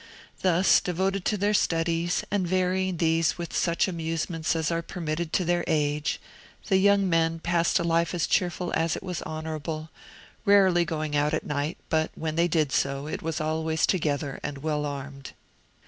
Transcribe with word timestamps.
Thus, 0.41 0.79
devoted 0.79 1.25
to 1.25 1.37
their 1.37 1.53
studies, 1.53 2.23
and 2.31 2.47
varying 2.47 2.97
these 2.97 3.37
with 3.37 3.55
such 3.55 3.87
amusements 3.87 4.55
as 4.55 4.71
are 4.71 4.81
permitted 4.81 5.31
to 5.33 5.45
their 5.45 5.63
age, 5.67 6.19
the 6.69 6.77
young 6.77 7.07
men 7.07 7.37
passed 7.37 7.77
a 7.77 7.83
life 7.83 8.15
as 8.15 8.25
cheerful 8.25 8.73
as 8.75 8.95
it 8.95 9.03
was 9.03 9.21
honourable, 9.21 9.91
rarely 10.43 10.85
going 10.85 11.15
out 11.15 11.35
at 11.35 11.45
night, 11.45 11.77
but 11.89 12.09
when 12.15 12.35
they 12.35 12.47
did 12.47 12.71
so, 12.71 13.05
it 13.05 13.21
was 13.21 13.39
always 13.39 13.85
together 13.85 14.39
and 14.41 14.63
well 14.63 14.87
armed. 14.87 15.33